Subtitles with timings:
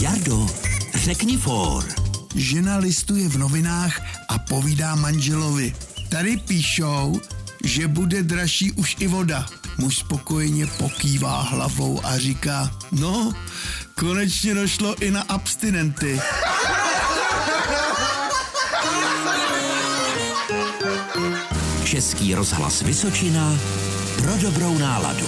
[0.00, 0.46] Jardo,
[0.94, 1.84] řekni for.
[2.34, 5.74] Žena listuje v novinách a povídá manželovi.
[6.08, 7.20] Tady píšou,
[7.64, 9.46] že bude dražší už i voda.
[9.78, 13.32] Muž spokojeně pokývá hlavou a říká, no,
[13.94, 16.20] konečně došlo i na abstinenty.
[21.84, 23.58] Český rozhlas Vysočina
[24.16, 25.26] pro dobrou náladu.